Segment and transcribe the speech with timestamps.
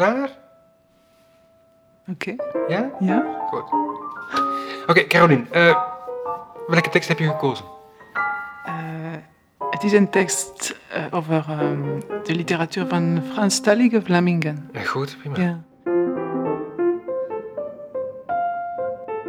[0.00, 0.30] Klaar?
[2.10, 2.34] Oké.
[2.68, 2.90] Ja?
[3.00, 3.24] Ja?
[3.50, 3.64] Goed.
[4.86, 5.44] Oké, Caroline.
[5.50, 5.76] eh,
[6.66, 7.64] welke tekst heb je gekozen?
[8.64, 8.72] Eh,
[9.70, 14.68] het is een tekst eh, over ehm, de literatuur van Franstalige Vlamingen.
[14.72, 15.36] Ja, goed, prima.
[15.38, 15.60] Ja.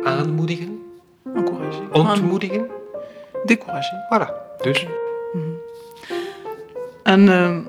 [0.03, 0.81] Aanmoedigen,
[1.35, 1.91] Encourager.
[1.93, 2.67] ontmoedigen.
[3.43, 3.97] Décourager.
[4.13, 4.57] Voilà.
[4.61, 4.87] Dus,
[7.03, 7.59] En ehm,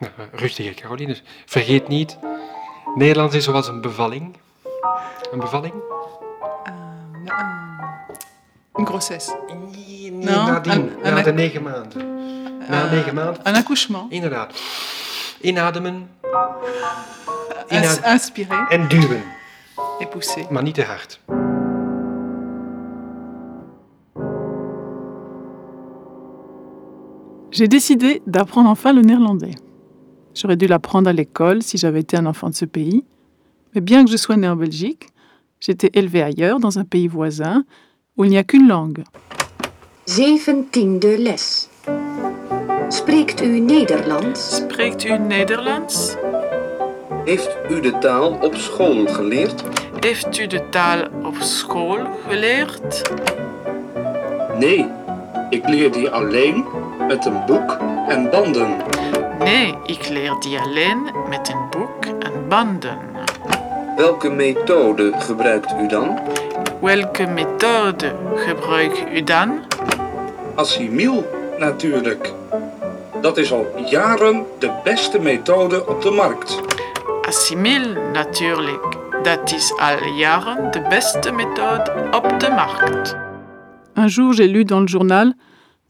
[0.00, 1.06] nou, rustige Caroline.
[1.08, 2.18] Dus vergeet niet,
[2.94, 4.36] Nederlands is zoals een bevalling.
[5.32, 5.74] Een bevalling?
[6.64, 7.34] ehm,
[8.72, 9.38] een grossesse.
[9.46, 10.72] Nee, nee, nadien.
[10.72, 12.18] een- na een- de negen maanden.
[12.68, 13.48] Na Eh, negen maanden.
[13.48, 14.12] Un accouchement.
[14.12, 14.52] Inderdaad.
[15.40, 16.10] Inademen
[17.68, 19.22] Ins- Inad- inspirer en duwen.
[19.98, 20.46] et pousser.
[20.50, 21.20] Maar niet te hard.
[27.50, 29.54] J'ai décidé d'apprendre enfin le néerlandais.
[30.34, 33.04] J'aurais dû l'apprendre à l'école si j'avais été un enfant de ce pays.
[33.74, 35.08] Mais bien que je sois né en Belgique,
[35.60, 37.64] j'étais élevé ailleurs, dans un pays voisin,
[38.16, 39.04] où il n'y a qu'une langue.
[40.06, 41.68] Zeventiende les.
[42.88, 44.56] Spreekt u Nederlands?
[44.56, 46.16] Spreekt u Nederlands?
[47.24, 49.64] Heeft u de taal op school geleerd?
[50.00, 53.10] Heeft u de taal op school geleerd?
[54.58, 54.86] Nee,
[55.50, 56.64] ik leer die alleen
[57.08, 57.78] met een boek
[58.08, 58.76] en banden.
[59.44, 62.98] Nee, ik leer die alleen met een boek en banden.
[63.96, 66.18] Welke methode gebruikt u dan?
[66.80, 69.60] Welke methode gebruikt u dan?
[70.54, 72.32] Assimil natuurlijk.
[73.20, 76.60] Dat is al jaren de beste methode op de markt.
[77.28, 78.96] Assimil natuurlijk.
[79.22, 83.16] Dat is al jaren de beste methode op de markt.
[83.94, 85.32] Un jour, j'ai lu dans le journal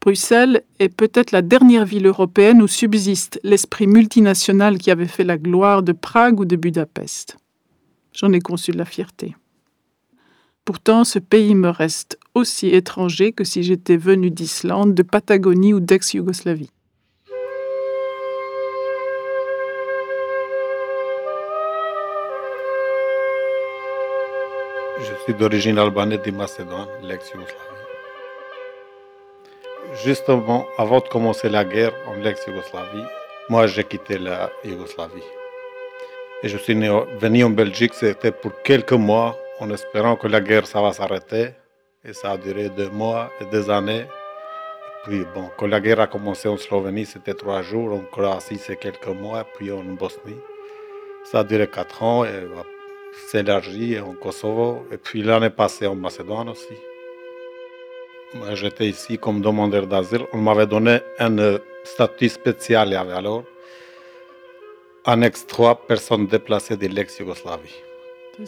[0.01, 5.37] Bruxelles est peut-être la dernière ville européenne où subsiste l'esprit multinational qui avait fait la
[5.37, 7.37] gloire de Prague ou de Budapest.
[8.11, 9.35] J'en ai conçu de la fierté.
[10.65, 15.79] Pourtant, ce pays me reste aussi étranger que si j'étais venu d'Islande, de Patagonie ou
[15.79, 16.71] d'ex-Yougoslavie.
[24.99, 27.80] Je suis d'origine albanaise de Macédoine, l'ex-Yougoslavie.
[29.93, 33.03] Justement, avant de commencer la guerre en ex-Yougoslavie,
[33.49, 35.21] moi j'ai quitté la Yougoslavie.
[36.43, 40.65] Et je suis venu en Belgique, c'était pour quelques mois, en espérant que la guerre
[40.65, 41.49] ça va s'arrêter.
[42.05, 44.05] Et ça a duré deux mois et des années.
[44.05, 48.57] Et puis bon, quand la guerre a commencé en Slovénie, c'était trois jours, en Croatie
[48.57, 50.39] c'est quelques mois, puis en Bosnie.
[51.25, 52.47] Ça a duré quatre ans et
[53.27, 54.87] s'élargit en Kosovo.
[54.89, 56.77] Et puis l'année passée en Macédoine aussi.
[58.33, 60.25] Moi, j'étais ici comme demandeur d'asile.
[60.33, 63.43] On m'avait donné un statut spécial il y avait alors.
[65.05, 67.75] Annexe 3, personnes déplacées de l'ex-Yougoslavie.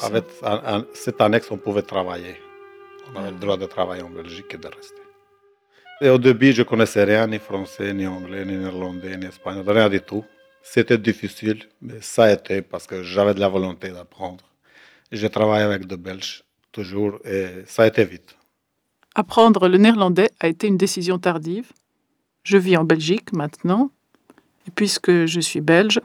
[0.02, 2.36] Avec un- un- cet annexe, on pouvait travailler.
[3.14, 5.02] On avait le droit de travailler en Belgique et de rester.
[6.02, 9.66] Et au début, je ne connaissais rien, ni français, ni anglais, ni néerlandais, ni espagnol,
[9.70, 10.24] rien du tout.
[10.62, 14.46] C'était difficile, mais ça a été parce que j'avais de la volonté d'apprendre.
[15.12, 18.36] J'ai travaillé avec des Belges, toujours, et ça a été vite.
[19.16, 21.72] Apprendre le néerlandais a été une décision tardive.
[22.44, 23.92] Je vis en Belgique maintenant,
[24.68, 26.02] et puisque je suis belge,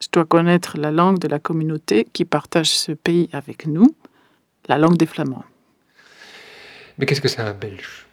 [0.00, 3.94] je dois connaître la langue de la communauté qui partage ce pays avec nous,
[4.66, 5.44] la langue des Flamands.
[6.96, 8.06] Mais qu'est-ce que c'est un Belge?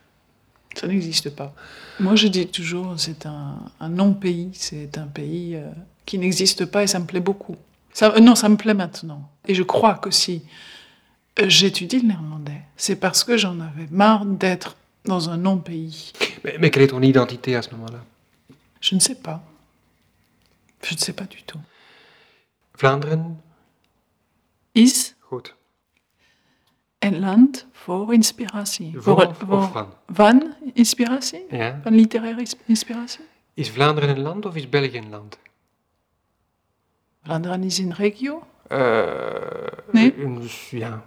[0.75, 1.55] Ça n'existe pas.
[1.99, 5.69] Moi, je dis toujours, c'est un, un non-pays, c'est un pays euh,
[6.05, 7.55] qui n'existe pas et ça me plaît beaucoup.
[7.93, 9.31] Ça, euh, non, ça me plaît maintenant.
[9.47, 10.74] Et je crois que si euh,
[11.37, 16.11] j'étudie le néerlandais, c'est parce que j'en avais marre d'être dans un non-pays.
[16.43, 18.03] mais, mais quelle est ton identité à ce moment-là?
[18.81, 19.43] Je ne sais pas.
[20.83, 21.59] Je ne sais pas du tout.
[22.73, 23.37] Vlaanderen
[24.73, 25.55] Is Goed.
[26.99, 28.93] een land voor inspiratie.
[28.99, 29.93] Voor Voor- van?
[30.07, 31.45] van inspiratie?
[31.49, 31.79] Ja.
[31.83, 33.21] Van literaire is- inspiratie?
[33.53, 35.37] Is Vlaanderen een land of is België een land?
[37.23, 38.43] Vlaanderen is een regio?
[38.67, 39.03] Eh,
[39.91, 40.13] Nee?
[40.17, 41.03] Een, ja,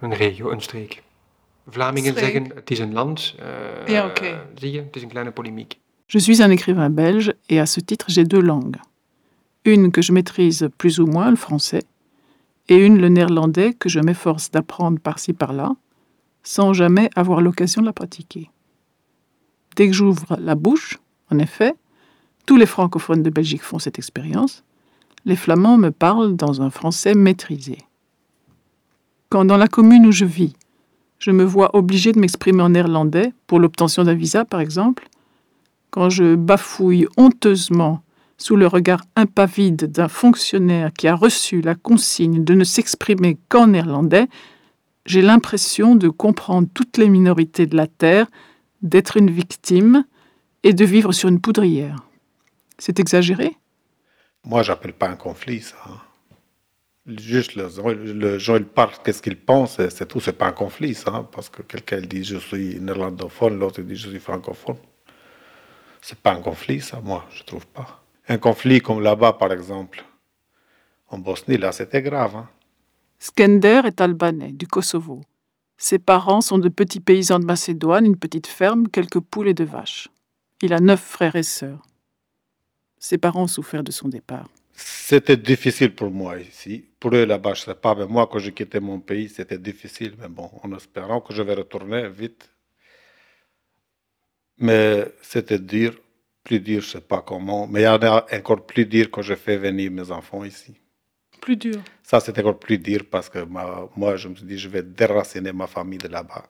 [0.00, 1.02] een regio, een streek.
[1.68, 2.32] Vlamingen Streek.
[2.32, 3.34] zeggen het is een land.
[3.86, 4.46] Ja, oké.
[4.54, 5.78] Zie je, het is een kleine polemiek.
[6.08, 8.80] Je suis un écrivain belge et à ce titre j'ai deux langues.
[9.64, 11.82] Une que je maîtrise plus ou moins, le français,
[12.68, 15.74] et une le néerlandais que je m'efforce d'apprendre par-ci par-là,
[16.44, 18.50] sans jamais avoir l'occasion de la pratiquer.
[19.74, 20.98] Dès que j'ouvre la bouche,
[21.30, 21.74] en effet,
[22.46, 24.62] tous les francophones de Belgique font cette expérience,
[25.24, 27.78] les flamands me parlent dans un français maîtrisé.
[29.28, 30.54] Quand dans la commune où je vis,
[31.18, 35.08] je me vois obligé de m'exprimer en néerlandais pour l'obtention d'un visa, par exemple,
[35.90, 38.02] quand je bafouille honteusement
[38.38, 43.68] sous le regard impavide d'un fonctionnaire qui a reçu la consigne de ne s'exprimer qu'en
[43.68, 44.28] néerlandais,
[45.06, 48.26] j'ai l'impression de comprendre toutes les minorités de la Terre,
[48.82, 50.04] d'être une victime
[50.62, 51.96] et de vivre sur une poudrière.
[52.78, 53.56] C'est exagéré?
[54.44, 55.76] Moi, j'appelle pas un conflit, ça.
[57.06, 57.68] Juste le,
[58.12, 61.10] le gens, ils parlent, qu'est-ce qu'ils pensent, c'est tout, c'est pas un conflit, ça.
[61.12, 64.76] hein, parce que quelqu'un dit je suis néerlandophone, l'autre dit je suis francophone.
[66.02, 68.02] C'est pas un conflit, ça, moi, je trouve pas.
[68.28, 70.04] Un conflit comme là-bas, par exemple,
[71.08, 72.34] en Bosnie, là, c'était grave.
[72.36, 72.48] hein.
[73.20, 75.22] Skender est albanais, du Kosovo.
[75.78, 79.64] Ses parents sont de petits paysans de Macédoine, une petite ferme, quelques poules et deux
[79.64, 80.08] vaches.
[80.62, 81.82] Il a neuf frères et sœurs.
[82.98, 84.48] Ses parents ont souffert de son départ.
[84.74, 86.84] C'était difficile pour moi ici.
[87.06, 90.16] Pour eux là-bas, je sais pas, mais moi, quand j'ai quitté mon pays, c'était difficile.
[90.18, 92.50] Mais bon, en espérant que je vais retourner vite.
[94.58, 95.92] Mais c'était dur,
[96.42, 97.68] plus dur, je sais pas comment.
[97.68, 100.80] Mais il y en a encore plus dur quand je fais venir mes enfants ici.
[101.40, 101.80] Plus dur.
[102.02, 104.82] Ça, c'était encore plus dur parce que ma- moi, je me suis dit, je vais
[104.82, 106.42] déraciner ma famille de là-bas.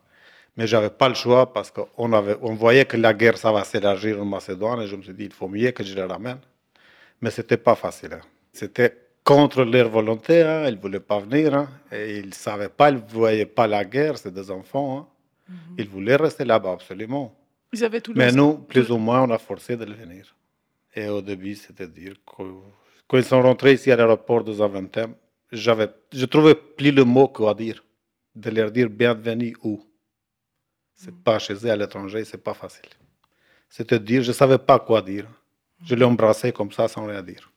[0.57, 3.63] Mais j'avais pas le choix parce qu'on avait, on voyait que la guerre, ça va
[3.63, 6.39] s'élargir en Macédoine et je me suis dit, il faut mieux que je les ramène.
[7.21, 8.15] Mais c'était pas facile.
[8.15, 8.23] hein.
[8.55, 10.43] C'était contre leur volonté.
[10.43, 10.69] Hein.
[10.69, 11.53] Ils voulaient pas venir.
[11.55, 11.69] hein.
[11.93, 14.17] Et ils savaient pas, ils voyaient pas la guerre.
[14.17, 14.91] C'est des enfants.
[14.99, 15.07] hein.
[15.77, 17.27] Ils voulaient rester là-bas, absolument.
[17.73, 20.25] Ils avaient tout Mais nous, plus ou moins, on a forcé de le venir.
[20.95, 22.43] Et au début, c'était dire que
[23.07, 25.13] quand ils sont rentrés ici à l'aéroport de Zaventem,
[25.53, 27.85] j'avais, je trouvais plus le mot quoi dire.
[28.35, 29.83] De leur dire bienvenue où?
[30.95, 32.91] C'est pas chez eux à l'étranger, c'est pas facile.
[33.69, 35.27] C'était dire, je savais pas quoi dire.
[35.85, 37.53] Je l'ai embrassé comme ça sans rien dire.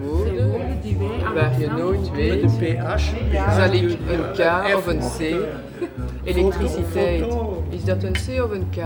[0.00, 0.50] Woorden
[1.34, 2.50] waar nooit weet.
[3.56, 5.34] Zal ik een K of een C?
[6.24, 7.36] Elektriciteit.
[7.68, 8.76] Is dat een C of een K?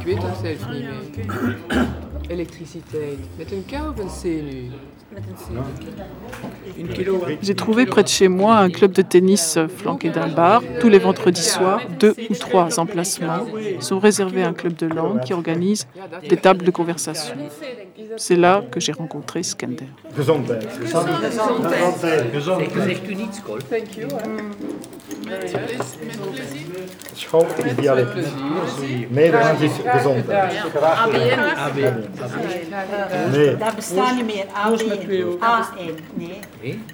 [0.00, 2.04] Ik weet het zelf niet meer.
[2.28, 3.18] Elektriciteit.
[3.36, 3.64] Met een?
[7.42, 10.62] J'ai trouvé près de chez moi un club de tennis euh, flanqué d'un bar.
[10.80, 13.46] Tous les vendredis soirs, deux ou trois emplacements
[13.80, 15.86] sont réservés à un club de langue qui organise
[16.28, 17.36] des tables de conversation.
[18.16, 19.86] C'est là que j'ai rencontré Skender.
[32.16, 32.28] Gezondheid.
[32.28, 32.28] Thank you.
[32.28, 33.30] School is dialect.
[33.30, 33.32] Nederlands is gezondheid.
[33.32, 33.56] Nee.
[33.56, 35.38] Daar bestaat niet meer ABN.
[35.40, 35.64] AN,
[36.14, 36.40] nee.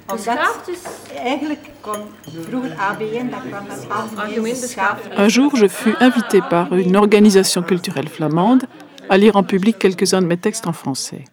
[0.07, 0.71] Omdat
[1.15, 4.99] eigenlijk kon vroeger ABN, dat kwam met algemene schaaf.
[5.19, 8.67] Un jour, je fus invitée par une organisation culturelle flamande
[9.09, 11.25] à lire en public quelques-uns de mes textes en français.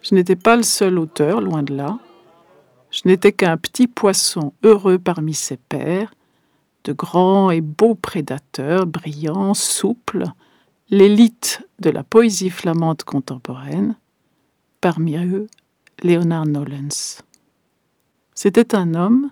[0.00, 1.98] Je n'étais pas le seul auteur, loin de là.
[2.90, 6.12] Je n'étais qu'un petit poisson heureux parmi ses pairs,
[6.84, 10.24] de grands et beaux prédateurs, brillants, souples,
[10.92, 13.96] l'élite de la poésie flamande contemporaine,
[14.82, 15.46] parmi eux
[16.02, 17.22] Léonard Nolens.
[18.34, 19.30] C'était un homme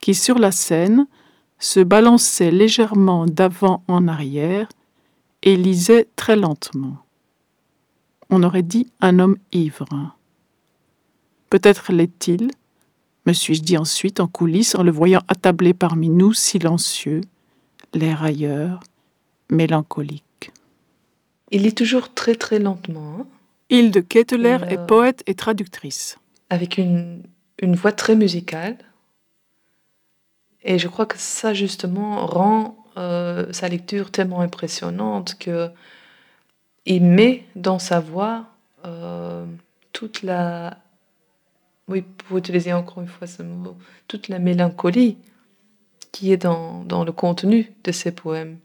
[0.00, 1.06] qui, sur la scène,
[1.60, 4.68] se balançait légèrement d'avant en arrière
[5.44, 6.96] et lisait très lentement.
[8.28, 9.86] On aurait dit un homme ivre.
[11.48, 12.50] Peut-être l'est-il,
[13.24, 17.20] me suis-je dit ensuite en coulisses en le voyant attablé parmi nous, silencieux,
[17.94, 18.80] l'air ailleurs,
[19.48, 20.24] mélancolique.
[21.52, 23.26] Il lit toujours très très lentement, hein,
[23.68, 26.18] Hilde Ketteler Une, est euh, poète et traductrice.
[26.50, 27.22] avec une,
[27.60, 28.78] une voix très musicale.
[30.64, 35.70] Et je crois que ça justement rend euh, sa lecture tellement impressionnante que
[36.86, 38.46] il met dans sa voix
[38.84, 39.44] euh,
[39.92, 40.78] toute la,
[41.86, 43.76] oui, pour utiliser encore une fois ce mot,
[44.08, 45.16] toute la mélancolie
[46.12, 48.58] qui est dans, dans le contenu de ses poèmes.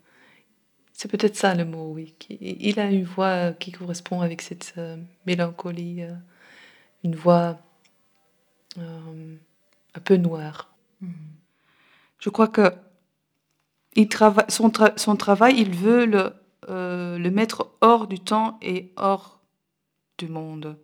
[0.98, 2.16] C'est peut-être ça le mot, oui.
[2.42, 6.16] Il a une voix qui correspond avec cette euh, mélancolie, euh,
[7.04, 7.60] une voix
[8.80, 9.36] euh,
[9.94, 10.74] un peu noire.
[12.18, 12.74] Je crois que
[14.50, 19.40] son, tra- son travail, il veut le, mettre hors du temps et hors
[20.18, 20.80] du monde.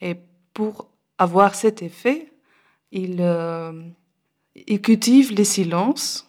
[0.00, 0.16] Et
[0.52, 2.32] pour avoir cet effet,
[2.90, 3.20] il,
[4.56, 6.28] il cultive les silences,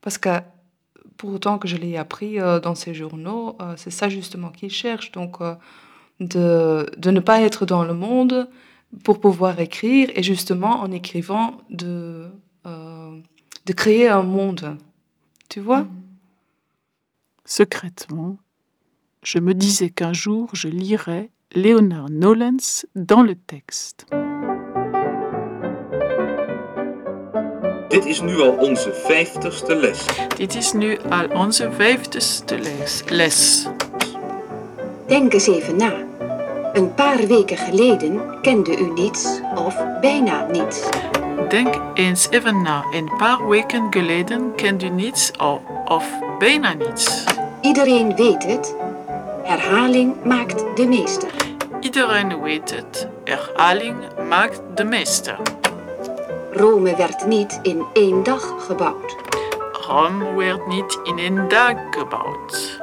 [0.00, 0.40] parce que
[1.18, 4.70] pour autant que je l'ai appris euh, dans ses journaux, euh, c'est ça justement qu'il
[4.70, 5.12] cherche.
[5.12, 5.54] Donc, euh,
[6.20, 8.48] de, de ne pas être dans le monde
[9.04, 12.26] pour pouvoir écrire, et justement en écrivant, de,
[12.64, 14.78] de créer un monde.
[15.50, 15.86] Tu vois?
[17.44, 18.38] Secrètement,
[19.22, 24.06] je me disais qu'un jour je lirais Léonard Nolens dans le texte.
[27.88, 30.04] Dit is nu al onze vijftigste les.
[30.36, 33.02] Dit is nu al onze vijftigste les.
[33.06, 33.66] les.
[35.06, 35.92] Denk eens even na.
[36.72, 40.88] Een paar weken geleden kende u niets of bijna niets.
[41.48, 42.84] Denk eens even na.
[42.92, 46.04] Een paar weken geleden kende u niets of, of
[46.38, 47.24] bijna niets.
[47.60, 48.74] Iedereen weet het.
[49.42, 51.30] Herhaling maakt de meester.
[51.80, 53.08] Iedereen weet het.
[53.24, 53.96] Herhaling
[54.28, 55.38] maakt de meester.
[56.52, 59.16] Rome werd niet in één dag gebouwd.
[59.86, 62.78] Rome werd niet in één dag gebouwd.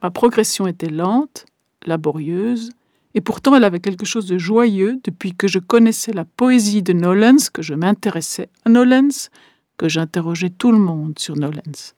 [0.00, 1.44] Ma progression était lente,
[1.86, 2.70] laborieuse,
[3.14, 6.92] et pourtant elle avait quelque chose de joyeux depuis que je connaissais la poésie de
[6.94, 9.28] Nolens, que je m'intéressais à Nolens,
[9.76, 11.94] que j'interrogeais tout le monde sur Nolens.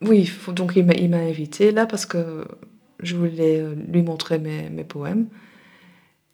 [0.00, 2.44] Oui, faut- donc il m'a invité là parce que
[3.00, 5.26] je voulais euh, lui montrer mes, mes poèmes.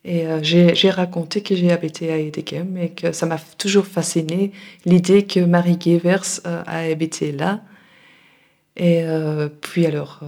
[0.05, 4.53] Et euh, j'ai raconté que j'ai habité à Edegem et que ça m'a toujours fasciné
[4.87, 7.61] l'idée que Marie Gevers euh, a habité là.
[8.77, 10.21] Et euh, puis alors,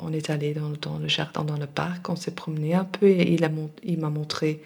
[0.00, 3.32] on est allé dans, le jardin, dans le parc, on s'est promené un peu et
[3.34, 4.62] il a mon- il m'a montré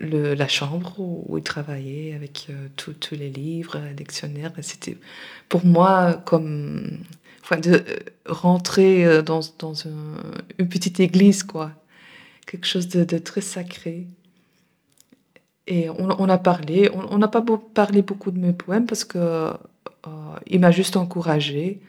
[0.00, 4.52] la chambre où, il travaillait avec tous les livres, les dictionnaires.
[4.60, 4.96] C'était
[5.48, 6.98] pour moi comme
[7.42, 7.82] enfin, de
[8.26, 10.22] rentrer dans, dans un-
[10.58, 11.72] une petite église, quoi.
[12.48, 14.06] Quelque chose de, de très sacré.
[15.66, 19.04] Et on, on a parlé, on n'a pas beau- parlé beaucoup de mes poèmes parce
[19.04, 19.52] que euh,
[20.46, 21.82] il m'a juste encouragé.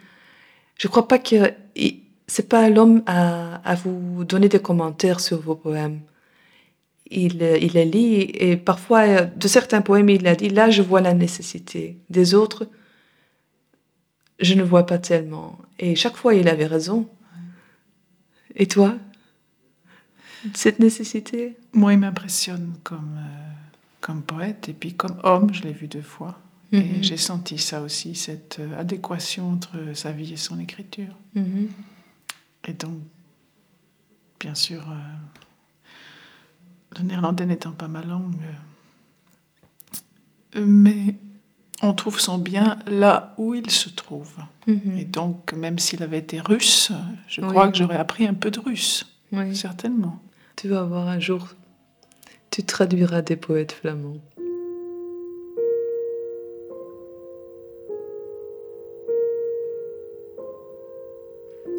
[0.78, 1.54] Je crois pas que
[2.28, 6.02] c'est pas l'homme à, à vous donner des commentaires sur vos poèmes.
[7.10, 11.02] Il, il les lit et parfois, de certains poèmes, il a dit là, je vois
[11.02, 11.98] la nécessité.
[12.10, 12.68] Des autres,
[14.40, 15.58] je ne vois pas tellement.
[15.80, 17.08] Et chaque fois, il avait raison.
[18.56, 18.96] Et toi?
[20.54, 23.52] Cette nécessité Moi, il m'impressionne comme, euh,
[24.02, 26.40] comme poète et puis comme homme, je l'ai vu deux fois.
[26.72, 27.04] Et Mhm.
[27.04, 31.16] j'ai senti ça aussi, cette euh, adéquation entre sa vie et son écriture.
[31.34, 31.68] Mhm.
[32.68, 33.00] Et donc,
[34.40, 34.96] bien sûr, euh,
[36.98, 38.36] le néerlandais n'étant pas ma langue,
[40.56, 41.16] euh, mais
[41.82, 44.34] on trouve son bien là où il se trouve.
[44.68, 44.98] Mhm.
[44.98, 46.92] Et donc, même s'il avait été russe,
[47.28, 47.48] je Oui.
[47.48, 49.56] crois que j'aurais appris un peu de russe, Oui.
[49.56, 50.22] certainement.
[50.62, 51.56] Tu vas voir un jour,
[52.50, 54.20] tu traduiras des poètes flamands.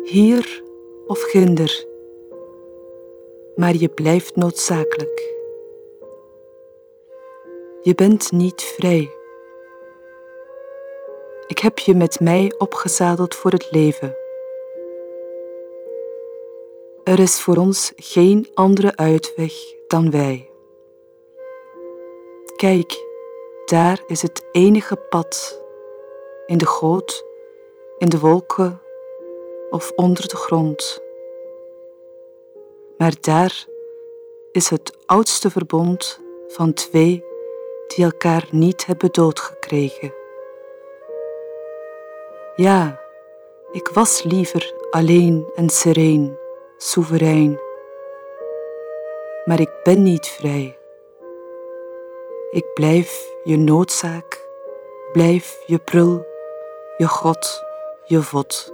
[0.04, 0.62] Hier
[1.06, 1.86] of ginder.
[3.56, 5.34] Maar je blijft noodzakelijk.
[7.82, 9.10] Je bent niet vrij.
[11.46, 14.14] Ik heb je met mij opgezadeld voor het leven.
[17.04, 19.52] Er is voor ons geen andere uitweg
[19.86, 20.50] dan wij.
[22.56, 23.04] Kijk,
[23.64, 25.62] daar is het enige pad.
[26.46, 27.24] In de goot,
[27.98, 28.80] in de wolken
[29.70, 31.02] of onder de grond.
[32.98, 33.66] Maar daar
[34.52, 37.24] is het oudste verbond van twee
[37.86, 40.14] die elkaar niet hebben doodgekregen.
[42.56, 43.00] Ja,
[43.72, 46.38] ik was liever alleen en sereen,
[46.82, 47.60] soeverein.
[49.44, 50.78] Maar ik ben niet vrij.
[52.50, 54.48] Ik blijf je noodzaak,
[55.12, 56.26] blijf je prul,
[56.96, 57.64] je God,
[58.04, 58.72] je vod.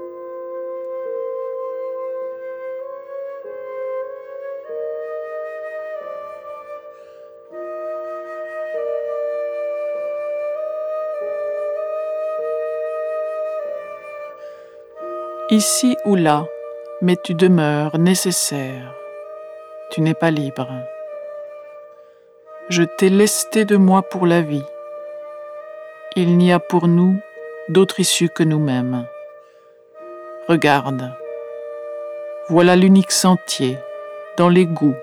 [15.49, 16.56] Ici ou là,
[17.03, 18.95] mais tu demeures nécessaire.
[19.91, 20.69] Tu n'es pas libre.
[22.69, 24.65] Je t'ai lesté de moi pour la vie.
[26.17, 27.17] Il n'y a pour nous
[27.69, 29.07] d'autre issue que nous-mêmes.
[30.49, 31.12] Regarde.
[32.49, 33.76] Voilà l'unique sentier,
[34.37, 34.97] dans l'égout,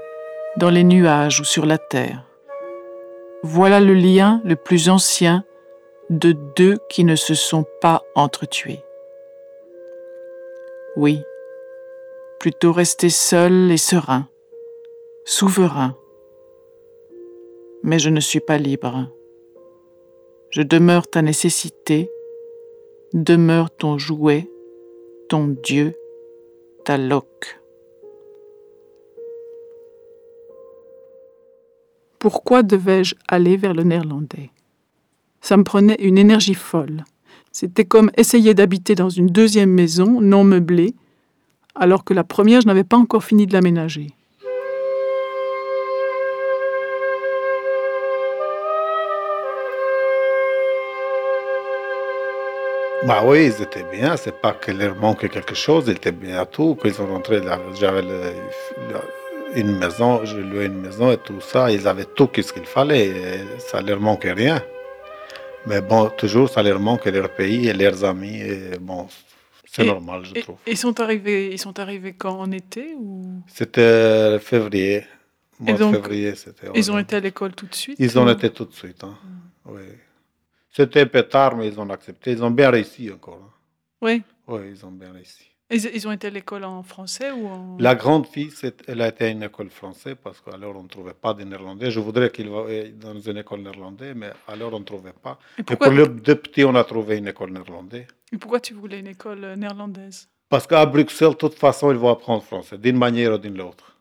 [0.57, 2.23] dans les nuages ou sur la terre.
[3.43, 5.43] Voilà le lien le plus ancien
[6.09, 8.83] de deux qui ne se sont pas entretués.
[10.95, 11.23] Oui,
[12.43, 14.27] plutôt rester seul et serein,
[15.23, 15.95] souverain.
[17.83, 19.09] Mais je ne suis pas libre.
[20.49, 22.11] Je demeure ta nécessité,
[23.13, 24.51] demeure ton jouet,
[25.29, 25.95] ton Dieu,
[26.83, 27.61] ta loque.
[32.19, 34.49] Pourquoi devais-je aller vers le néerlandais?
[35.39, 37.05] Ça me prenait une énergie folle.
[37.53, 40.93] C'était comme essayer d'habiter dans une deuxième maison non meublée,
[41.75, 44.11] alors que la première, je n'avais pas encore fini de l'aménager.
[53.05, 54.15] Bah oui, ils étaient bien.
[54.15, 55.85] C'est pas qu'il leur manquait quelque chose.
[55.87, 56.75] Ils étaient bien à tout.
[56.75, 57.41] Quand ils sont rentrés,
[57.77, 58.01] j'avais
[59.55, 61.69] une maison, je louais une maison et tout ça.
[61.69, 63.41] Ils avaient tout ce qu'il fallait.
[63.59, 64.63] Ça leur manquait rien.
[65.65, 68.39] Mais bon, toujours, ça leur manque leur pays et leurs amis.
[68.39, 69.07] Et bon,
[69.75, 70.57] c'est normal, je trouve.
[70.67, 73.41] Ils sont arrivés, ils sont arrivés quand en été ou?
[73.47, 75.03] C'était février.
[75.59, 76.67] Mois donc, de février, c'était.
[76.75, 79.03] Ils ont été à l'école tout de suite Ils ont été tout de suite.
[79.03, 79.17] Hein.
[79.65, 79.81] Oui.
[80.69, 82.31] C'était un peu tard, mais ils ont accepté.
[82.31, 83.39] Ils ont bien réussi encore.
[83.43, 83.51] Hein.
[84.01, 84.23] Oui.
[84.47, 85.52] Oui, ils ont bien réussi.
[85.69, 87.77] Ils, ils ont été à l'école en français ou en...
[87.79, 88.51] La grande fille,
[88.87, 91.89] elle a été à une école française parce qu'alors on ne trouvait pas de néerlandais.
[91.89, 95.39] Je voudrais qu'il va dans une école néerlandaise, mais alors on ne trouvait pas.
[95.57, 95.87] Et, pourquoi...
[95.87, 98.07] pour les deux petits, on a trouvé une école néerlandaise.
[98.31, 100.27] Et pourquoi tu voulais une école euh, néerlandaise?
[100.49, 103.97] Parce qu'à Bruxelles, de toute façon, ils vont apprendre français, d'une manière ou d'une autre.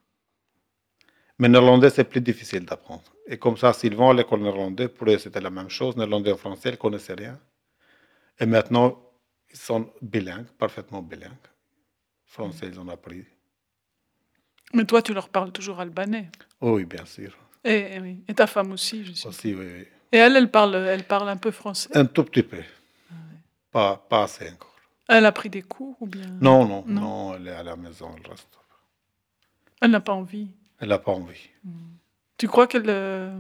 [1.38, 3.04] Mais néerlandais, c'est plus difficile d'apprendre.
[3.26, 5.97] Et comme ça, s'ils vont à l'école néerlandaise, pour eux, c'était la même chose.
[5.97, 7.38] Néerlandais et français, ils ne connaissaient rien.
[8.38, 9.00] Et maintenant,
[9.50, 11.33] ils sont bilingues, parfaitement bilingues.
[12.33, 13.27] Français, ils ont appris.
[14.73, 16.31] Mais toi, tu leur parles toujours albanais
[16.62, 17.37] Oui, bien sûr.
[17.62, 18.25] Et, oui.
[18.27, 19.29] et ta femme aussi, je sais.
[19.29, 19.87] Aussi, oui, oui.
[20.12, 22.62] Et elle, elle parle, elle parle un peu français Un tout petit peu.
[23.11, 23.15] Ah,
[23.71, 24.75] pas, pas assez encore.
[25.09, 26.27] Elle a pris des cours ou bien?
[26.41, 28.59] Non, non, non, non, elle est à la maison, elle reste.
[29.83, 30.49] Elle n'a pas envie
[30.81, 31.51] Elle n'a pas envie.
[31.65, 31.97] Hmm.
[32.39, 32.89] Tu crois qu'elle...
[32.89, 33.39] Euh...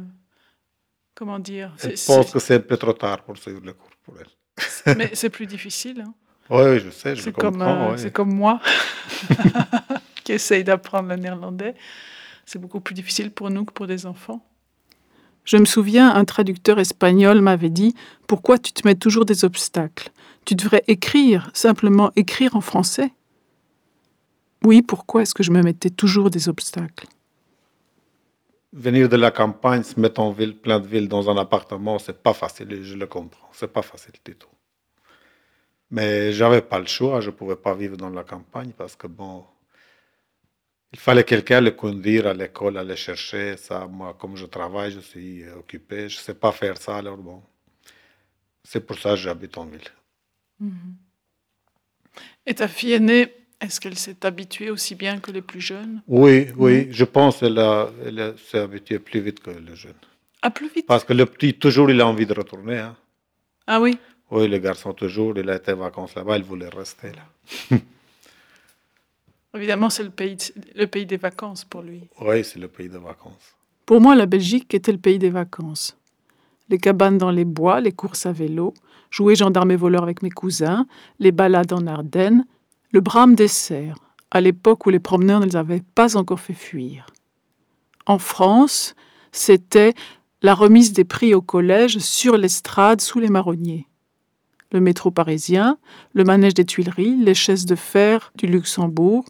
[1.14, 4.16] Comment dire Je pense que c'est un peu trop tard pour suivre le cours pour
[4.20, 4.96] elle.
[4.98, 6.02] Mais c'est plus difficile.
[6.06, 6.14] Hein
[6.50, 7.32] oui, je sais, je c'est.
[7.32, 7.98] Comme, euh, ouais.
[7.98, 8.60] C'est comme moi,
[10.24, 11.74] qui essaye d'apprendre le néerlandais.
[12.44, 14.44] C'est beaucoup plus difficile pour nous que pour des enfants.
[15.44, 17.94] Je me souviens, un traducteur espagnol m'avait dit
[18.26, 20.10] Pourquoi tu te mets toujours des obstacles?
[20.44, 23.12] Tu devrais écrire, simplement écrire en français.
[24.64, 27.06] Oui, pourquoi est-ce que je me mettais toujours des obstacles?
[28.72, 32.22] Venir de la campagne, se mettre en ville, plein de villes, dans un appartement, c'est
[32.22, 33.48] pas facile, je le comprends.
[33.52, 34.48] C'est pas facile du tout.
[35.92, 39.44] Mais j'avais pas le choix, je pouvais pas vivre dans la campagne parce que bon,
[40.90, 43.86] il fallait quelqu'un le conduire à l'école, aller chercher ça.
[43.86, 47.42] Moi, comme je travaille, je suis occupé, je sais pas faire ça, alors bon.
[48.64, 49.90] C'est pour ça que j'habite en ville.
[50.62, 50.94] Mm-hmm.
[52.46, 56.02] Et ta fille aînée, est-ce qu'elle s'est habituée aussi bien que les plus jeunes?
[56.06, 57.58] Oui, oui, je pense qu'elle
[58.06, 59.92] elle s'est habituée plus vite que les jeunes.
[60.40, 60.86] Ah, plus vite?
[60.86, 62.78] Parce que le petit, toujours, il a envie de retourner.
[62.78, 62.96] Hein.
[63.66, 63.98] Ah oui?
[64.32, 67.78] Oui, le garçon, toujours, il a été en vacances là-bas, il voulait rester là.
[69.54, 70.38] Évidemment, c'est le pays,
[70.74, 72.08] le pays des vacances pour lui.
[72.18, 73.54] Oui, c'est le pays des vacances.
[73.84, 75.98] Pour moi, la Belgique était le pays des vacances.
[76.70, 78.72] Les cabanes dans les bois, les courses à vélo,
[79.10, 80.86] jouer gendarme et voleur avec mes cousins,
[81.18, 82.46] les balades en Ardennes,
[82.90, 83.98] le brame des cerfs,
[84.30, 87.04] à l'époque où les promeneurs ne les avaient pas encore fait fuir.
[88.06, 88.94] En France,
[89.30, 89.92] c'était
[90.40, 93.86] la remise des prix au collège sur l'estrade sous les marronniers
[94.72, 95.78] le métro parisien,
[96.14, 99.24] le manège des Tuileries, les chaises de fer du Luxembourg,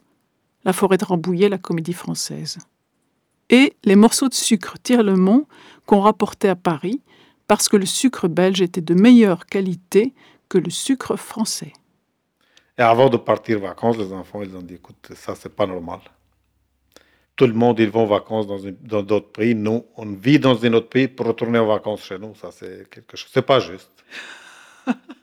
[0.65, 2.57] la forêt de Rambouillet, la comédie française.
[3.49, 5.45] Et les morceaux de sucre tire-le-mont
[5.85, 7.01] qu'on rapportait à Paris
[7.47, 10.13] parce que le sucre belge était de meilleure qualité
[10.47, 11.73] que le sucre français.
[12.77, 15.67] Et avant de partir en vacances, les enfants, ils ont dit, écoute, ça, c'est pas
[15.67, 15.99] normal.
[17.35, 19.55] Tout le monde, ils vont en vacances dans d'autres pays.
[19.55, 22.33] Nous, on vit dans un autre pays pour retourner en vacances chez nous.
[22.35, 23.29] Ça, c'est quelque chose.
[23.33, 23.91] C'est pas juste.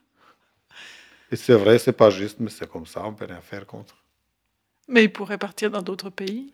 [1.30, 3.96] Et c'est vrai, c'est pas juste, mais c'est comme ça, on peut rien faire contre.
[4.88, 6.52] Mais il pourrait partir dans d'autres pays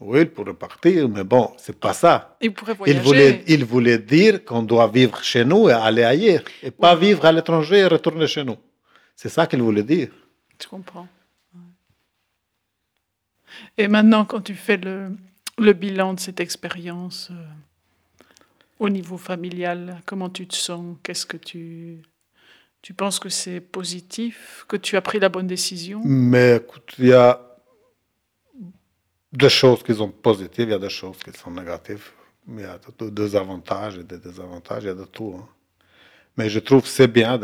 [0.00, 2.36] Oui, il pourrait partir, mais bon, c'est pas ça.
[2.40, 2.98] Il pourrait voyager.
[2.98, 6.96] Il voulait, il voulait dire qu'on doit vivre chez nous et aller ailleurs, et pas
[6.96, 8.56] vivre à l'étranger et retourner chez nous.
[9.14, 10.08] C'est ça qu'il voulait dire.
[10.60, 11.06] Je comprends.
[13.78, 15.16] Et maintenant, quand tu fais le,
[15.58, 17.44] le bilan de cette expérience euh,
[18.80, 20.96] au niveau familial, comment tu te sens?
[21.02, 22.02] Qu'est-ce que tu
[22.82, 26.00] tu penses que c'est positif, que tu as pris la bonne décision?
[26.04, 27.40] Mais écoute, il y a
[29.32, 32.10] des choses qui sont positives, il y a des choses qui sont négatives.
[32.48, 35.36] Il y a des avantages et des désavantages, il y a de tout.
[35.38, 35.48] Hein.
[36.36, 37.38] Mais je trouve que c'est bien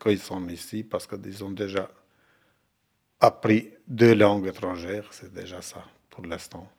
[0.00, 1.90] qu'ils sont ici parce qu'ils ont déjà
[3.18, 6.70] appris deux langues étrangères, c'est déjà ça pour l'instant.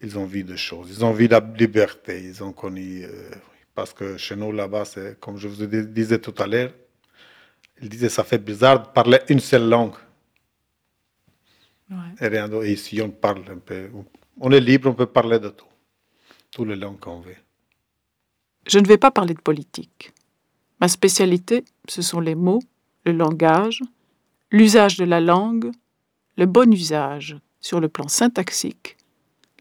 [0.00, 3.04] Ils ont vu des choses, ils ont vu la liberté, ils ont connu.
[3.04, 3.30] Euh,
[3.78, 6.72] parce que chez nous, là-bas, c'est comme je vous disais tout à l'heure,
[7.80, 9.94] il disait ça fait bizarre de parler une seule langue.
[11.88, 11.96] Ouais.
[12.20, 12.66] Et rien d'autre.
[12.66, 13.88] Ici, on parle un peu.
[14.40, 15.72] On est libre, on peut parler de tout.
[16.50, 17.36] Toutes les langues qu'on veut.
[18.66, 20.12] Je ne vais pas parler de politique.
[20.80, 22.62] Ma spécialité, ce sont les mots,
[23.04, 23.80] le langage,
[24.50, 25.70] l'usage de la langue,
[26.36, 28.96] le bon usage sur le plan syntaxique.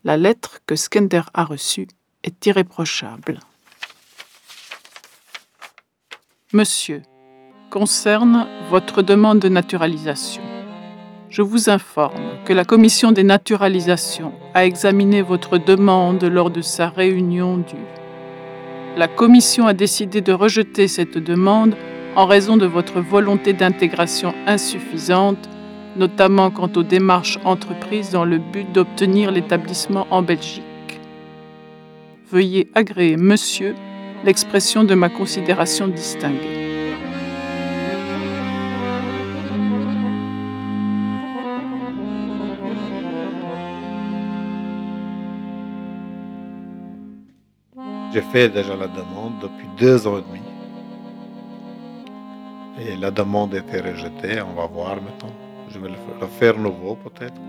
[0.03, 1.87] La lettre que Skender a reçue
[2.23, 3.41] est irréprochable.
[6.53, 7.01] Monsieur,
[7.69, 10.41] concerne votre demande de naturalisation.
[11.27, 16.87] Je vous informe que la commission des naturalisations a examiné votre demande lors de sa
[16.87, 17.75] réunion du.
[18.95, 21.75] La commission a décidé de rejeter cette demande
[22.15, 25.49] en raison de votre volonté d'intégration insuffisante,
[25.97, 30.63] notamment quant aux démarches entreprises dans le but d'obtenir l'établissement en Belgique.
[32.31, 33.75] Veuillez agréer, monsieur,
[34.23, 36.57] l'expression de ma considération distinguée.
[48.13, 50.41] J'ai fait déjà la demande depuis deux ans et demi.
[52.79, 55.33] Et la demande a été rejetée, on va voir maintenant.
[55.69, 57.39] Je vais le faire nouveau peut-être.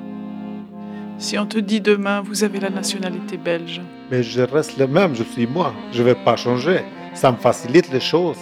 [1.19, 3.81] Si on te dit demain, vous avez la nationalité belge.
[4.11, 5.75] Mais je reste le même, je suis moi.
[5.93, 6.81] Je ne vais pas changer.
[7.15, 8.39] Ça me facilite les choses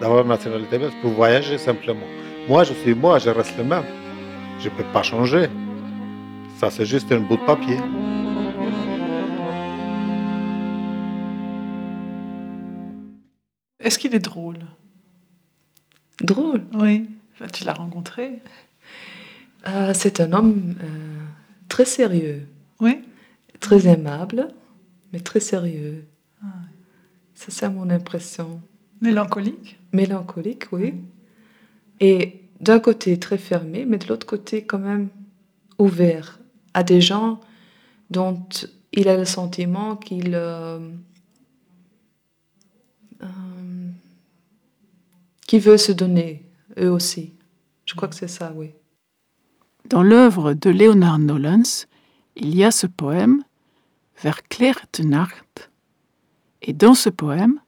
[0.00, 2.06] d'avoir la nationalité belge pour voyager simplement.
[2.48, 3.84] Moi, je suis moi, je reste le même.
[4.60, 5.48] Je ne peux pas changer.
[6.58, 7.78] Ça, c'est juste un bout de papier.
[13.80, 14.58] Est-ce qu'il est drôle?
[16.20, 16.64] Drôle?
[16.74, 17.08] Oui.
[17.52, 18.40] Tu l'as rencontré
[19.66, 21.24] euh, C'est un homme euh,
[21.68, 22.46] très sérieux.
[22.80, 23.02] Oui.
[23.60, 24.48] Très aimable,
[25.12, 26.04] mais très sérieux.
[26.42, 26.46] Ah.
[27.34, 28.60] Ça, c'est mon impression.
[29.00, 29.78] Mélancolique?
[29.92, 30.94] Mélancolique, oui.
[32.00, 35.08] Et d'un côté très fermé, mais de l'autre côté quand même
[35.78, 36.40] ouvert
[36.74, 37.40] à des gens
[38.10, 38.44] dont
[38.92, 40.78] il a le sentiment qu'il euh,
[45.46, 46.44] qui veut se donner,
[46.78, 47.32] eux aussi.
[47.86, 48.70] Je crois que c'est ça, oui.
[49.88, 51.86] Dans l'œuvre de Leonard Nolens,
[52.36, 53.42] il y a ce poème
[54.22, 55.70] Vers de Nacht.
[56.62, 57.60] Et dans ce poème,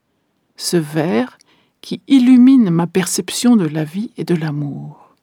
[0.57, 1.39] ce vers
[1.81, 5.15] qui illumine ma perception de la vie et de l'amour.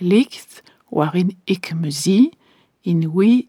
[0.00, 2.30] Licht waarin ik me zie,
[2.84, 3.48] in wie.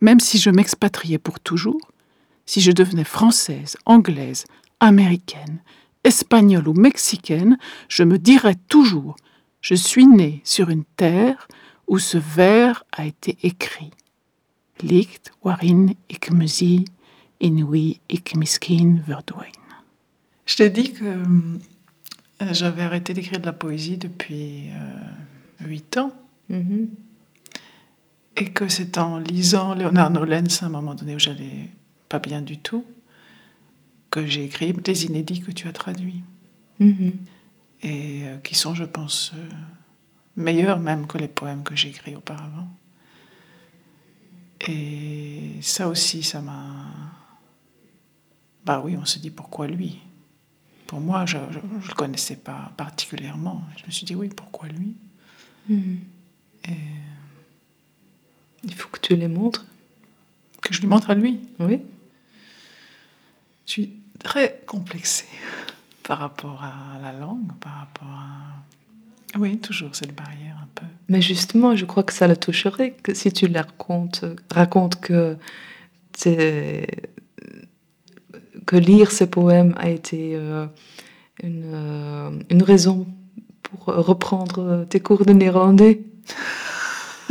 [0.00, 1.80] Même si je m'expatriais pour toujours,
[2.46, 4.44] si je devenais française, anglaise,
[4.80, 5.62] américaine,
[6.02, 9.14] espagnole ou mexicaine, je me dirais toujours
[9.60, 11.48] Je suis née sur une terre
[11.88, 13.90] où ce vers a été écrit.
[14.80, 16.86] Licht waarin ik me zie,
[17.38, 18.32] in wie ik
[19.04, 19.56] verdwijn.
[20.44, 26.12] Je t'ai dit que euh, j'avais arrêté d'écrire de la poésie depuis euh, huit ans.
[26.48, 26.88] Mhm.
[28.36, 31.70] Et que c'est en lisant Léonard Nolens à un moment donné où j'allais
[32.08, 32.84] pas bien du tout,
[34.10, 36.22] que j'ai écrit des inédits que tu as traduits.
[36.78, 37.12] Mhm.
[37.82, 39.48] Et euh, qui sont, je pense, euh,
[40.38, 42.68] meilleurs même que les poèmes que j'ai écrits auparavant.
[44.66, 46.86] Et ça aussi, ça m'a...
[48.64, 49.98] Bah oui, on se dit pourquoi lui?
[50.86, 53.62] Pour moi, je ne le connaissais pas particulièrement.
[53.76, 54.96] Je me suis dit oui, pourquoi lui?
[55.70, 56.76] Et
[58.64, 59.66] Il faut que tu les montres.
[60.62, 61.40] que je lui montre à lui?
[61.58, 61.82] Oui.
[63.66, 65.26] Je suis très complexée
[66.02, 68.64] par rapport à la langue, par rapport à...
[69.36, 70.86] Oui, toujours cette barrière un peu.
[71.08, 75.36] Mais justement, je crois que ça le toucherait que si tu la racontes, racontes que,
[78.76, 80.66] lire ces poèmes a été euh,
[81.42, 83.06] une, euh, une raison
[83.62, 86.00] pour reprendre tes cours de néerlandais.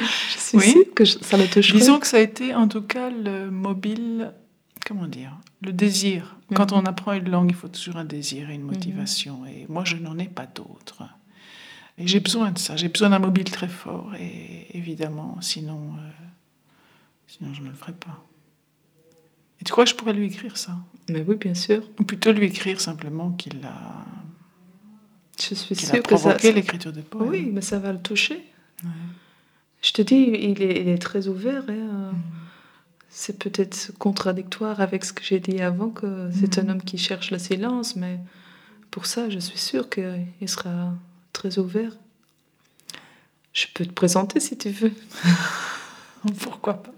[0.00, 0.70] je suis Oui.
[0.70, 1.78] sûre que je- ça le toucherait.
[1.78, 4.32] Disons que ça a été en tout cas le mobile,
[4.88, 6.36] comment dire, le désir.
[6.54, 6.78] Quand Mhm.
[6.78, 9.44] on apprend une langue, il faut toujours un désir et une motivation.
[9.44, 11.02] Et moi, je n'en ai pas d'autre.
[11.98, 12.74] Et j'ai besoin de ça.
[12.76, 14.12] J'ai besoin d'un mobile très fort.
[14.18, 16.10] Et évidemment, sinon, euh,
[17.26, 18.24] sinon je ne le ferai pas.
[19.60, 20.76] Et tu crois que je pourrais lui écrire ça?
[21.10, 21.82] Mais oui, bien sûr.
[22.00, 24.04] Ou plutôt lui écrire simplement qu'il a,
[25.38, 27.28] Je suis qu'il a sûre que ça, provoqué l'écriture de poèmes.
[27.28, 28.42] Oui, mais ça va le toucher.
[29.82, 31.68] Je te dis, il est, il est très ouvert.
[31.68, 32.10] et, euh,
[33.10, 37.30] C'est peut-être contradictoire avec ce que j'ai dit avant, que c'est un homme qui cherche
[37.30, 38.20] le silence, mais
[38.90, 40.92] pour ça, je suis sûre qu'il sera
[41.32, 41.92] très ouvert.
[43.52, 44.92] Je peux te présenter si tu veux.
[46.40, 46.92] Pourquoi pas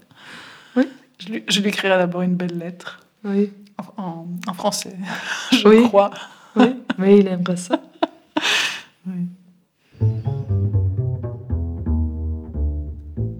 [0.75, 0.87] Oui.
[1.19, 2.99] Je lui, je lui écrirai d'abord une belle lettre.
[3.23, 3.51] Oui.
[3.97, 4.95] En, en- en français,
[5.51, 5.83] je Oui.
[5.87, 6.11] crois.
[6.55, 7.81] Oui, mais il aimerait ça.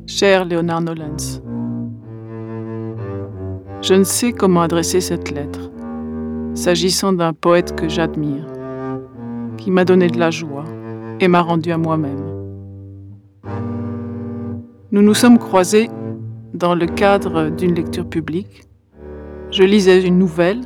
[0.07, 1.41] Cher Léonard Nolens,
[3.81, 5.71] je ne sais comment adresser cette lettre,
[6.53, 8.45] s'agissant d'un poète que j'admire,
[9.57, 10.65] qui m'a donné de la joie
[11.19, 12.23] et m'a rendu à moi-même.
[14.91, 15.89] Nous nous sommes croisés
[16.53, 18.67] dans le cadre d'une lecture publique.
[19.49, 20.61] Je lisais une nouvelle,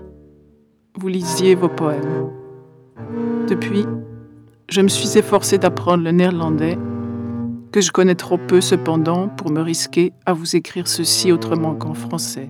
[0.98, 2.30] vous lisiez vos poèmes.
[3.48, 3.86] Depuis,
[4.68, 6.78] je me suis efforcée d'apprendre le néerlandais,
[7.72, 11.94] que je connais trop peu cependant pour me risquer à vous écrire ceci autrement qu'en
[11.94, 12.50] français,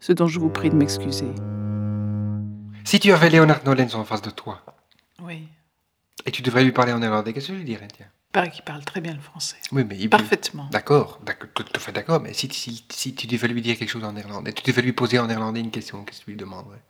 [0.00, 1.30] ce dont je vous prie de m'excuser.
[2.84, 4.64] Si tu avais Leonard Nolens en face de toi,
[5.20, 5.46] Oui.
[6.26, 8.50] et tu devrais lui parler en néerlandais, qu'est-ce que je lui dirais, tiens Il paraît
[8.50, 9.56] qu'il parle très bien le français.
[9.72, 10.68] Oui, mais il Parfaitement.
[10.70, 11.20] D'accord,
[11.54, 14.12] tout à fait d'accord, mais si, si, si tu devais lui dire quelque chose en
[14.12, 16.80] néerlandais, tu devais lui poser en néerlandais une question, qu'est-ce que tu lui demanderais?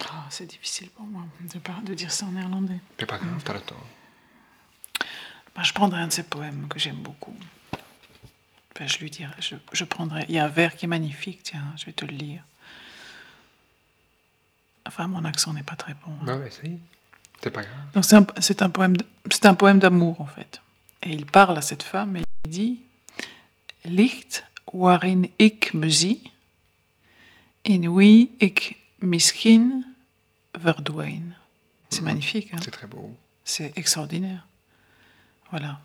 [0.00, 2.80] Ah, c'est difficile pour moi de, par- de dire ça en néerlandais.
[2.98, 3.76] C'est pas grave, t'as le temps.
[5.54, 7.34] Ben, je prendrai un de ses poèmes que j'aime beaucoup.
[8.78, 10.24] Ben, je lui dirai, je, je prendrai.
[10.28, 12.42] Il y a un vers qui est magnifique, tiens, je vais te le lire.
[14.86, 16.12] Enfin, mon accent n'est pas très bon.
[16.26, 16.38] hein.
[16.38, 16.78] Ouais, essaye.
[17.42, 17.74] C'est pas grave.
[17.94, 20.60] Donc c'est un, c'est un poème, d- c'est un poème d'amour en fait.
[21.02, 22.80] Et il parle à cette femme et il dit
[23.84, 26.22] Licht waarin ik me zie,
[27.64, 29.84] in wie ik misschien
[30.52, 31.34] verdwijn.
[31.90, 32.52] C'est magnifique.
[32.54, 33.16] Hein C'est très beau.
[33.44, 34.46] C'est extraordinaire.
[35.50, 35.80] Voilà.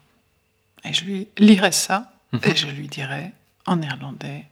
[0.83, 3.31] Et je lui lirai ça et je lui dirai
[3.65, 4.45] en néerlandais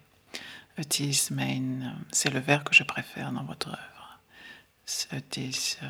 [0.75, 4.19] Het is mijn, c'est le vers que je préfère dans votre œuvre.
[5.09, 5.87] Het is euh,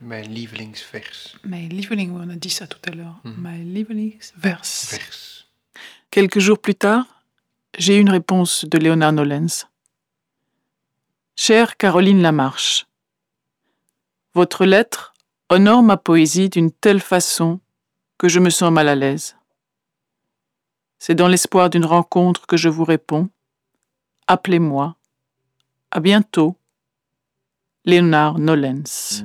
[0.00, 1.36] Mijn lievelingsvers.
[1.42, 3.20] Mijn lieveling, on a dit ça tout à l'heure.
[3.22, 4.88] Mijn lievelingsvers.
[4.88, 5.46] Vers.
[6.10, 7.06] Quelques jours plus tard,
[7.78, 9.66] j'ai eu une réponse de Léonard Nolens.
[11.36, 12.86] Chère Caroline Lamarche,
[14.34, 15.14] votre lettre
[15.48, 17.60] honore ma poésie d'une telle façon
[18.18, 19.36] que je me sens mal à l'aise.
[21.02, 23.30] C'est dans l'espoir d'une rencontre que je vous réponds.
[24.26, 24.96] Appelez-moi.
[25.90, 26.56] À bientôt.
[27.86, 29.24] Léonard Nolens.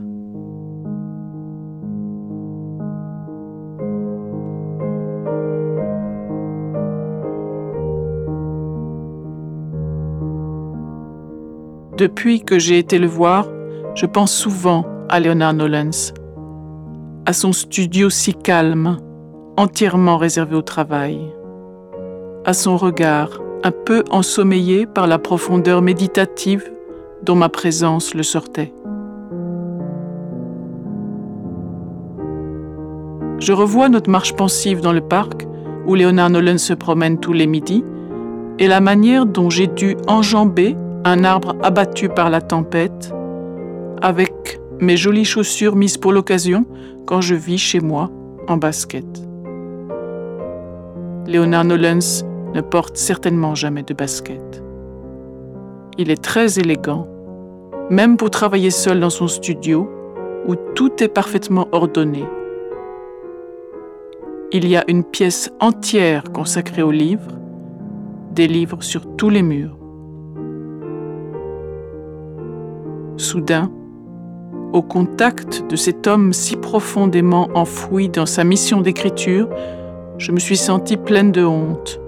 [11.97, 13.49] Depuis que j'ai été le voir,
[13.95, 16.13] je pense souvent à Leonard Nolens,
[17.25, 18.97] à son studio si calme,
[19.57, 21.34] entièrement réservé au travail,
[22.45, 26.63] à son regard un peu ensommeillé par la profondeur méditative
[27.23, 28.73] dont ma présence le sortait.
[33.39, 35.45] Je revois notre marche pensive dans le parc
[35.87, 37.83] où Léonard Nolens se promène tous les midis
[38.59, 43.13] et la manière dont j'ai dû enjamber un arbre abattu par la tempête,
[44.01, 46.65] avec mes jolies chaussures mises pour l'occasion
[47.05, 48.09] quand je vis chez moi
[48.47, 49.05] en basket.
[51.27, 52.23] Léonard Nolens
[52.55, 54.63] ne porte certainement jamais de basket.
[55.97, 57.07] Il est très élégant,
[57.89, 59.89] même pour travailler seul dans son studio
[60.47, 62.23] où tout est parfaitement ordonné.
[64.51, 67.39] Il y a une pièce entière consacrée aux livres,
[68.31, 69.77] des livres sur tous les murs.
[73.17, 73.69] Soudain,
[74.71, 79.49] au contact de cet homme si profondément enfoui dans sa mission d'écriture,
[80.17, 81.99] je me suis sentie pleine de honte,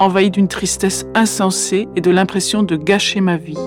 [0.00, 3.58] envahie d'une tristesse insensée et de l'impression de gâcher ma vie.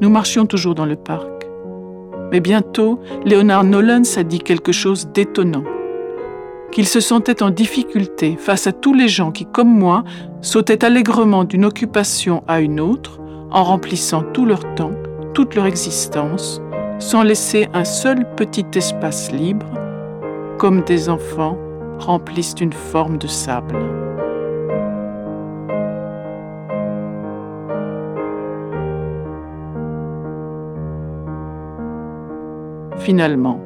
[0.00, 1.28] Nous marchions toujours dans le parc.
[2.32, 5.64] Mais bientôt, Léonard Nolens a dit quelque chose d'étonnant
[6.72, 10.04] qu'il se sentait en difficulté face à tous les gens qui, comme moi,
[10.40, 14.92] sautaient allègrement d'une occupation à une autre, en remplissant tout leur temps,
[15.34, 16.62] toute leur existence,
[17.02, 19.66] sans laisser un seul petit espace libre,
[20.56, 21.58] comme des enfants
[21.98, 23.76] remplissent une forme de sable.
[32.98, 33.60] Finalement,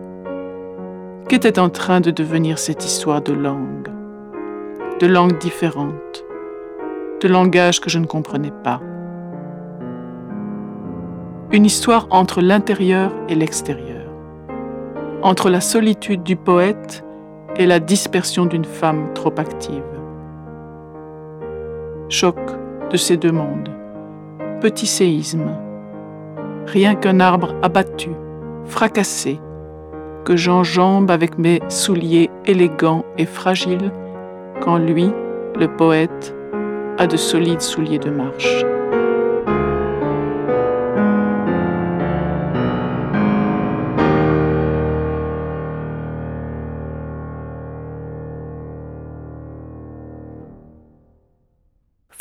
[1.29, 3.91] qu'était en train de devenir cette histoire de langue,
[4.99, 6.25] de langues différentes,
[7.21, 8.81] de langages que je ne comprenais pas.
[11.53, 14.05] Une histoire entre l'intérieur et l'extérieur,
[15.23, 17.05] entre la solitude du poète
[17.57, 19.85] et la dispersion d'une femme trop active.
[22.09, 22.37] Choc
[22.91, 23.71] de ces deux mondes,
[24.61, 25.53] petit séisme,
[26.67, 28.11] rien qu'un arbre abattu,
[28.65, 29.41] fracassé,
[30.25, 33.93] que j'enjambe avec mes souliers élégants et fragiles,
[34.61, 35.13] quand lui,
[35.55, 36.35] le poète,
[36.99, 38.65] a de solides souliers de marche.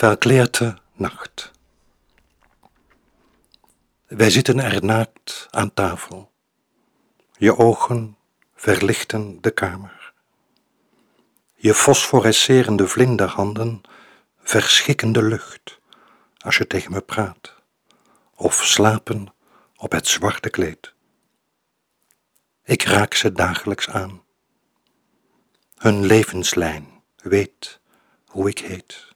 [0.06, 1.52] Verklärte Nacht.
[4.08, 6.32] Wij zitten er naakt aan tafel.
[7.38, 8.18] Je ogen
[8.56, 10.14] verlichten de kamer.
[11.56, 13.82] Je fosforescerende vlinderhanden
[14.40, 15.80] verschikken de lucht
[16.38, 17.56] als je tegen me praat,
[18.36, 19.34] of slapen
[19.76, 20.94] op het zwarte kleed.
[22.64, 24.24] Ik raak ze dagelijks aan.
[25.78, 27.80] Hun levenslijn weet
[28.26, 29.15] hoe ik heet.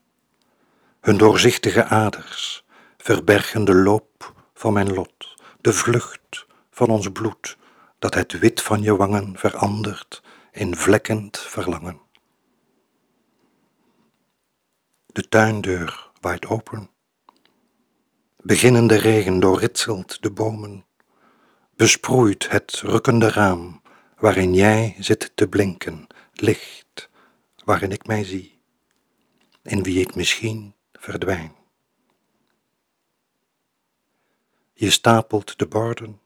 [0.99, 2.65] Hun doorzichtige aders
[2.97, 7.57] verbergen de loop van mijn lot, de vlucht van ons bloed,
[7.99, 12.01] dat het wit van je wangen verandert in vlekkend verlangen.
[15.05, 16.89] De tuindeur waait open.
[18.37, 20.85] Beginnende regen doorritselt de bomen,
[21.75, 23.81] besproeit het rukkende raam
[24.17, 27.09] waarin jij zit te blinken, licht
[27.65, 28.61] waarin ik mij zie,
[29.63, 31.55] in wie ik misschien verdwijn.
[34.73, 36.21] Je stapelt de borden,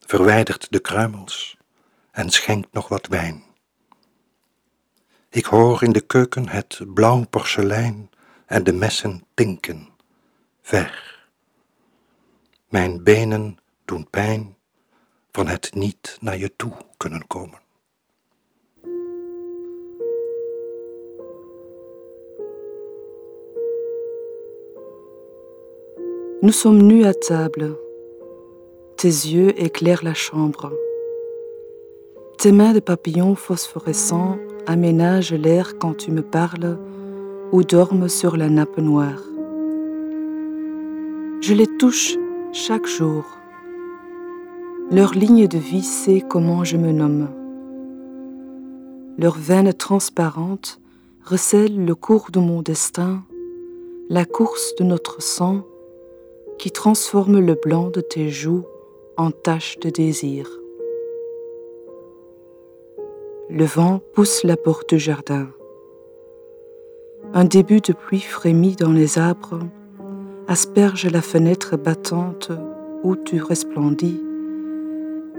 [0.00, 1.56] verwijdert de kruimels
[2.10, 3.44] en schenkt nog wat wijn.
[5.28, 8.10] Ik hoor in de keuken het blauw porselein
[8.46, 9.88] en de messen tinken,
[10.62, 11.22] ver.
[12.68, 14.56] Mijn benen doen pijn
[15.30, 17.63] van het niet naar je toe kunnen komen.
[26.44, 27.74] Nous sommes nus à table.
[28.98, 30.74] Tes yeux éclairent la chambre.
[32.36, 36.78] Tes mains de papillon phosphorescents aménagent l'air quand tu me parles
[37.50, 39.22] ou dorment sur la nappe noire.
[41.40, 42.18] Je les touche
[42.52, 43.24] chaque jour.
[44.90, 47.30] Leur ligne de vie sait comment je me nomme.
[49.16, 50.78] Leurs veines transparentes
[51.24, 53.22] recèlent le cours de mon destin,
[54.10, 55.64] la course de notre sang
[56.58, 58.64] qui transforme le blanc de tes joues
[59.16, 60.48] en taches de désir.
[63.50, 65.48] Le vent pousse la porte du jardin.
[67.32, 69.60] Un début de pluie frémit dans les arbres,
[70.48, 72.50] asperge la fenêtre battante
[73.02, 74.20] où tu resplendis,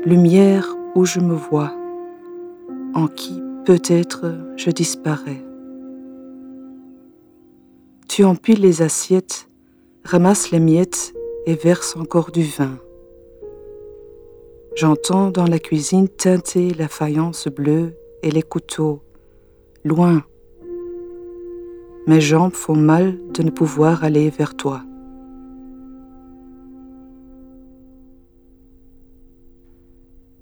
[0.06, 1.74] lumière où je me vois,
[2.94, 4.26] en qui peut-être
[4.56, 5.44] je disparais.
[8.08, 9.50] Tu empiles les assiettes
[10.06, 11.14] ramasse les miettes
[11.48, 12.78] et verse encore du vin.
[14.76, 19.04] J'entends dans la cuisine teinter la faïence bleue et les couteaux,
[19.84, 20.24] loin.
[22.06, 24.84] Mes jambes font mal de ne pouvoir aller vers toi.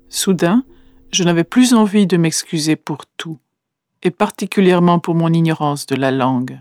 [0.09, 0.65] Soudain,
[1.11, 3.39] je n'avais plus envie de m'excuser pour tout,
[4.01, 6.59] et particulièrement pour mon ignorance de la langue.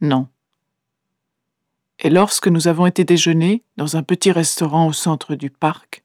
[0.00, 0.26] Non.
[2.04, 6.04] Et lorsque nous avons été déjeuner dans un petit restaurant au centre du parc,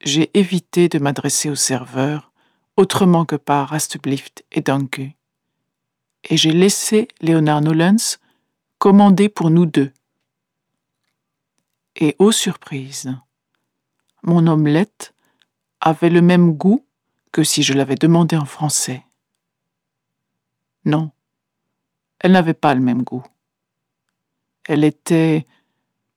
[0.00, 2.30] j'ai évité de m'adresser au serveur
[2.76, 5.00] autrement que par Astblift et Danke.
[6.30, 8.18] Et j'ai laissé Léonard Nolens
[8.78, 9.92] commander pour nous deux.
[11.96, 13.12] Et ô surprise,
[14.22, 15.14] mon omelette
[15.80, 16.86] avait le même goût
[17.32, 19.04] que si je l'avais demandé en français.
[20.84, 21.10] Non,
[22.20, 23.24] elle n'avait pas le même goût.
[24.66, 25.46] Elle était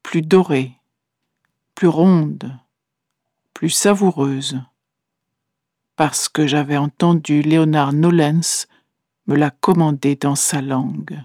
[0.03, 0.73] plus dorée,
[1.73, 2.58] plus ronde,
[3.53, 4.62] plus savoureuse,
[5.95, 8.67] parce que j'avais entendu Léonard Nolens
[9.27, 11.19] me la commander dans sa langue.